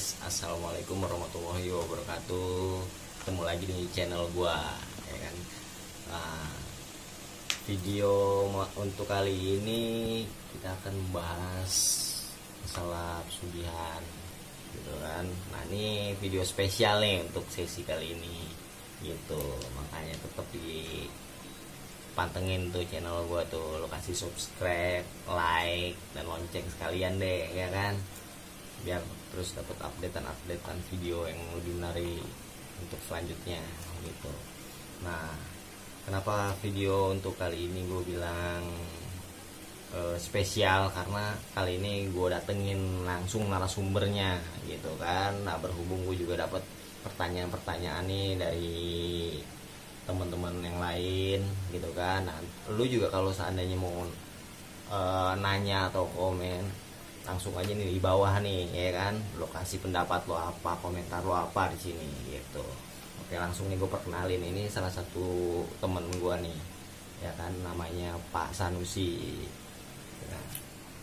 [0.00, 2.80] guys, assalamualaikum warahmatullahi wabarakatuh.
[3.20, 4.56] Ketemu lagi di channel gua,
[5.04, 5.36] ya kan.
[6.08, 6.48] Nah,
[7.68, 8.08] video
[8.80, 10.24] untuk kali ini
[10.56, 11.72] kita akan membahas
[12.64, 14.00] masalah pesugihan,
[14.72, 15.28] gitu kan.
[15.52, 18.48] Nah ini video spesial nih untuk sesi kali ini,
[19.04, 19.44] gitu.
[19.76, 21.04] Makanya tetap di
[22.16, 28.00] pantengin tuh channel gua tuh lo kasih subscribe like dan lonceng sekalian deh ya kan
[28.80, 32.22] biar terus dapat updatean updatean video yang lebih menarik
[32.82, 33.62] untuk selanjutnya
[34.02, 34.32] gitu.
[35.06, 35.30] Nah
[36.04, 38.62] kenapa video untuk kali ini gue bilang
[39.94, 40.90] eh, spesial?
[40.90, 45.46] Karena kali ini gue datengin langsung narasumbernya gitu kan.
[45.46, 46.62] Nah berhubung gue juga dapat
[47.00, 48.78] pertanyaan-pertanyaan nih dari
[50.04, 52.26] teman-teman yang lain gitu kan.
[52.26, 52.36] Nah,
[52.74, 54.04] lu juga kalau seandainya mau
[54.90, 56.89] eh, nanya atau komen
[57.30, 61.70] langsung aja nih di bawah nih ya kan lokasi pendapat lo apa komentar lo apa
[61.70, 62.66] di sini gitu
[63.22, 66.58] oke langsung nih gue perkenalin ini salah satu temen gue nih
[67.22, 69.46] ya kan namanya Pak Sanusi
[70.20, 70.46] Nah,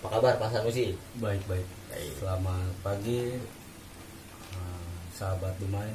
[0.00, 1.66] apa kabar Pak Sanusi Baik baik.
[1.90, 2.12] Baik.
[2.22, 3.34] Selamat pagi
[4.54, 5.90] eh, sahabat Dumai.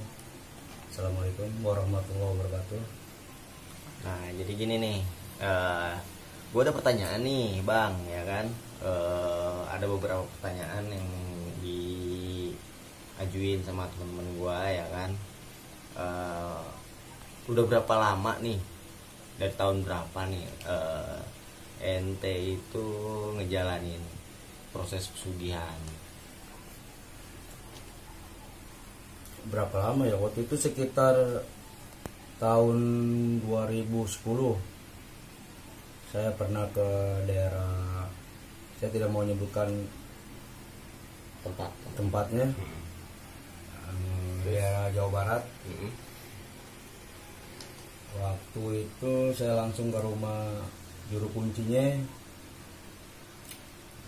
[0.92, 2.82] Assalamualaikum warahmatullahi wabarakatuh.
[4.06, 5.00] Nah, jadi gini nih,
[5.44, 5.94] eh
[6.54, 8.46] gue ada pertanyaan nih, bang, ya kan?
[8.84, 11.08] Eh, ada beberapa pertanyaan yang
[13.20, 15.12] diajuin sama teman-teman gue, ya kan?
[15.96, 16.64] Eh,
[17.48, 18.60] udah berapa lama nih?
[19.40, 20.44] Dari tahun berapa nih?
[20.68, 21.20] eh
[21.86, 22.88] ente itu
[23.36, 24.00] ngejalanin
[24.72, 25.80] proses pesugihan?
[29.52, 30.18] Berapa lama ya?
[30.18, 31.16] Waktu itu sekitar
[32.40, 32.80] tahun
[33.48, 34.60] 2010
[36.12, 36.88] saya pernah ke
[37.28, 37.95] daerah
[38.86, 39.66] saya tidak mau menyebutkan
[41.42, 41.74] Tempat?
[41.98, 44.46] tempatnya Hmm.
[44.46, 45.90] daerah Jawa Barat Mm-mm.
[48.22, 50.62] Waktu itu saya langsung ke rumah
[51.10, 51.98] juru kuncinya.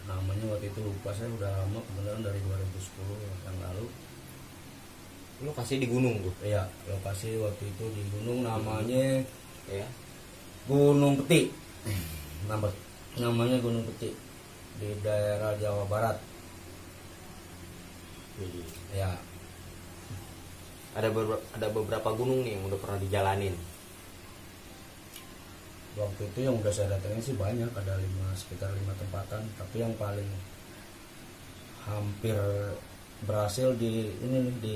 [0.06, 3.86] Namanya waktu itu lupa saya udah lama kebetulan dari 2010 yang lalu.
[5.44, 9.26] Lokasi di gunung tuh, Iya, lokasi waktu itu di gunung namanya
[9.68, 9.88] ya?
[10.70, 11.52] Gunung Peti.
[12.48, 12.70] Nama
[13.20, 14.28] namanya Gunung Peti
[14.78, 16.18] di daerah Jawa Barat.
[18.94, 19.18] Ya,
[20.94, 23.58] ada beberapa ada beberapa gunung nih yang udah pernah dijalanin.
[25.98, 29.42] Waktu itu yang udah saya datengin sih banyak ada lima sekitar lima tempatan.
[29.58, 30.30] Tapi yang paling
[31.90, 32.38] hampir
[33.26, 34.76] berhasil di ini nih di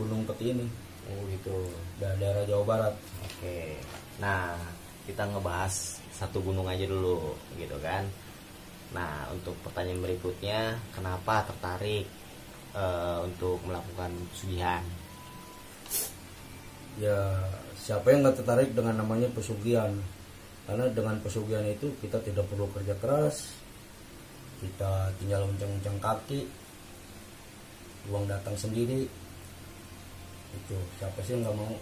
[0.00, 0.64] Gunung Peti ini.
[1.12, 1.68] Oh gitu.
[2.00, 2.94] Da- daerah Jawa Barat.
[3.28, 3.76] Oke.
[4.24, 4.56] Nah
[5.04, 8.04] kita ngebahas satu gunung aja dulu gitu kan
[8.88, 12.08] nah untuk pertanyaan berikutnya kenapa tertarik
[12.72, 14.84] eh, untuk melakukan pesugihan?
[16.98, 17.44] Ya
[17.78, 19.94] siapa yang nggak tertarik dengan namanya pesugihan?
[20.68, 23.58] Karena dengan pesugihan itu kita tidak perlu kerja keras
[24.58, 26.42] kita tinggal uncang-uncang kaki
[28.10, 29.06] uang datang sendiri.
[30.50, 31.74] Itu siapa sih yang nggak mau?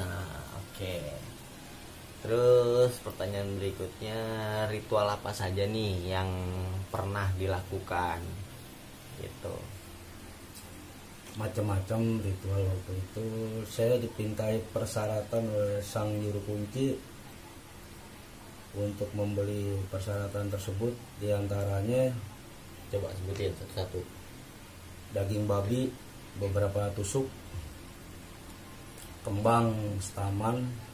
[0.00, 0.24] Nah
[0.56, 0.94] oke
[2.22, 4.18] terus pertanyaan berikutnya
[4.70, 6.30] ritual apa saja nih yang
[6.88, 8.22] pernah dilakukan?
[9.18, 9.54] Gitu.
[11.34, 13.26] Macam-macam ritual waktu itu.
[13.66, 16.94] Saya dipintai persyaratan oleh sang juru kunci
[18.78, 20.94] untuk membeli persyaratan tersebut.
[21.18, 22.14] Di antaranya
[22.92, 24.00] coba sebutin satu-satu.
[25.12, 25.92] daging babi
[26.40, 27.28] beberapa tusuk
[29.28, 30.91] kembang staman kembang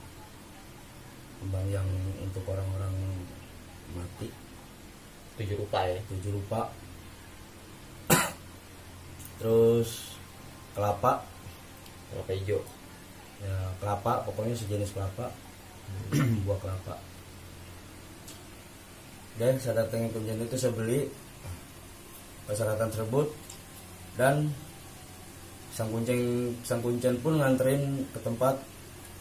[1.70, 1.86] yang
[2.18, 2.94] untuk orang-orang
[3.94, 4.28] mati.
[5.38, 5.98] Tujuh rupa ya?
[6.10, 6.70] Tujuh rupa.
[9.38, 10.18] Terus
[10.74, 11.22] kelapa.
[12.10, 12.60] Kelapa hijau.
[13.38, 15.30] Ya kelapa pokoknya sejenis kelapa.
[16.44, 16.94] Buah kelapa.
[19.38, 21.06] Dan saya datangin kunjungan itu saya beli
[22.50, 23.30] persyaratan tersebut.
[24.18, 24.50] Dan
[25.70, 28.58] sang kuncen sang kuncen pun nganterin ke tempat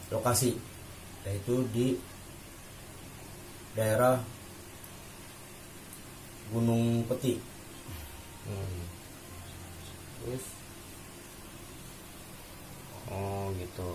[0.09, 0.57] lokasi
[1.27, 1.87] yaitu di
[3.75, 4.23] daerah
[6.47, 7.35] Gunung Peti
[8.47, 8.83] Hmm.
[10.23, 10.45] Terus
[13.11, 13.91] Oh gitu.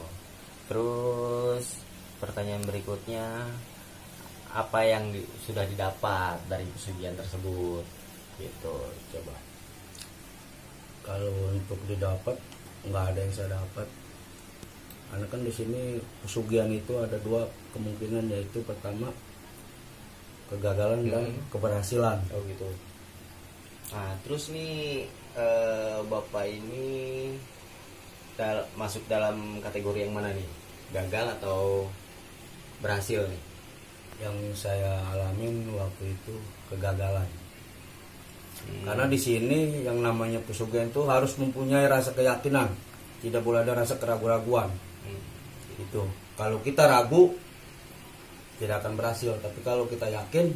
[0.69, 1.65] Terus
[2.21, 3.49] pertanyaan berikutnya
[4.53, 7.85] apa yang di- sudah didapat dari pesugihan tersebut?
[8.41, 8.77] Gitu.
[9.13, 9.37] Coba.
[11.03, 12.39] kalau untuk didapat
[12.87, 13.91] nggak ada yang saya dapat
[15.13, 15.83] karena kan di sini
[16.25, 19.13] pesugihan itu ada dua kemungkinan yaitu pertama
[20.49, 21.45] kegagalan dan Hmm.
[21.49, 22.69] keberhasilan Oh gitu.
[23.93, 26.89] Nah, terus nih eh, bapak ini
[28.35, 30.49] dal- masuk dalam kategori yang mana nih
[30.93, 31.89] gagal atau
[32.81, 33.43] berhasil nih
[34.21, 36.35] yang saya alamin waktu itu
[36.69, 37.29] kegagalan
[38.63, 38.85] Hmm.
[38.87, 42.69] karena di sini yang namanya pesugihan itu harus mempunyai rasa keyakinan
[43.19, 44.71] tidak boleh ada rasa keraguan-raguan.
[45.81, 46.03] Itu
[46.37, 47.33] kalau kita ragu
[48.61, 50.53] tidak akan berhasil tapi kalau kita yakin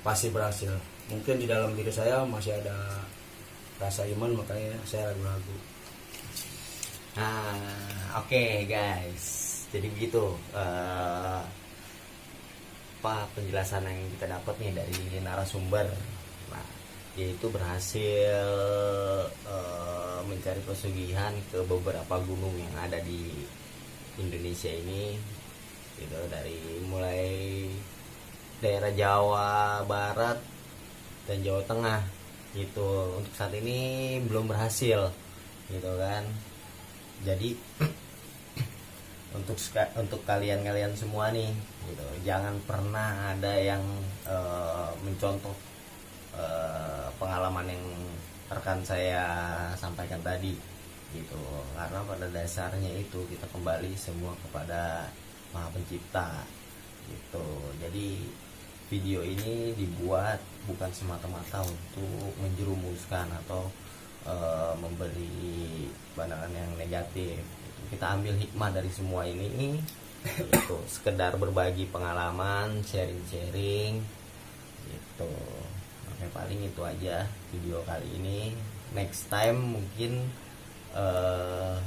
[0.00, 0.72] pasti berhasil
[1.12, 3.02] mungkin di dalam diri saya masih ada
[3.78, 5.56] rasa iman makanya saya ragu-ragu
[7.18, 7.50] Nah,
[8.22, 9.26] oke guys.
[9.74, 10.22] Jadi begitu
[10.54, 11.42] eh,
[12.98, 15.86] apa penjelasan yang kita dapat nih dari narasumber.
[16.54, 16.66] Nah,
[17.18, 18.46] yaitu berhasil
[19.26, 23.34] eh, mencari pesugihan ke beberapa gunung yang ada di
[24.22, 25.18] Indonesia ini.
[25.98, 27.26] Gitu dari mulai
[28.62, 30.38] daerah Jawa Barat
[31.26, 32.00] dan Jawa Tengah
[32.54, 33.18] gitu.
[33.18, 35.10] Untuk saat ini belum berhasil
[35.68, 36.24] gitu kan
[37.24, 37.52] jadi
[39.38, 39.58] untuk
[40.00, 41.52] untuk kalian-kalian semua nih
[41.88, 43.84] gitu jangan pernah ada yang
[44.24, 45.56] eh, mencontoh
[46.36, 46.67] eh,
[47.18, 47.84] pengalaman yang
[48.48, 49.26] rekan saya
[49.76, 50.56] sampaikan tadi
[51.12, 51.42] gitu.
[51.76, 55.10] Karena pada dasarnya itu kita kembali semua kepada
[55.52, 56.46] maha pencipta
[57.08, 57.46] gitu.
[57.82, 58.24] Jadi
[58.88, 63.68] video ini dibuat bukan semata-mata untuk menjerumuskan atau
[64.24, 67.40] eh, memberi pandangan yang negatif.
[67.92, 69.76] Kita ambil hikmah dari semua ini
[70.26, 74.02] itu sekedar berbagi pengalaman sharing-sharing
[74.88, 75.30] gitu
[76.18, 78.50] Oke paling itu aja video kali ini.
[78.90, 80.26] Next time mungkin
[80.90, 81.78] eh,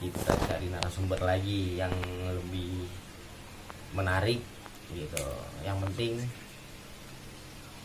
[0.00, 1.92] kita cari narasumber lagi yang
[2.24, 2.88] lebih
[3.92, 4.40] menarik
[4.96, 5.28] gitu.
[5.60, 6.12] Yang penting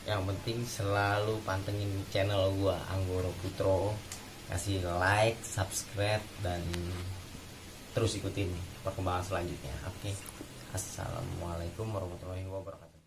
[0.07, 3.99] yang penting selalu pantengin channel gua Anggoro Putro.
[4.47, 6.63] Kasih like subscribe dan
[7.91, 8.47] terus ikutin
[8.79, 9.75] perkembangan selanjutnya.
[9.91, 10.15] Oke.
[10.71, 12.98] Assalamualaikum warahmatullahi wabarakatuh